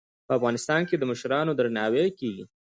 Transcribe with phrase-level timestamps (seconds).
[0.27, 2.43] په افغانستان کې د مشرانو درناوی کیږي.